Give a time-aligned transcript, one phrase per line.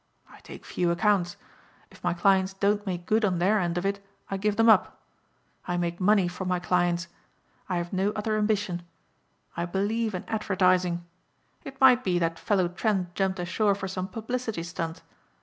[0.31, 1.37] I take few accounts.
[1.91, 4.99] If my clients don't make good on their end of it I give them up.
[5.67, 7.07] I make money for my clients.
[7.69, 8.81] I have no other ambition.
[9.55, 11.05] I believe in advertising.
[11.63, 15.03] It might be that fellow Trent jumped ashore for some publicity stunt.